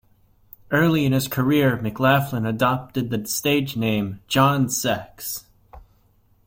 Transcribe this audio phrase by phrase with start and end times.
[0.71, 5.45] Early in his career, McLaughlin adopted the stage name "John Sex".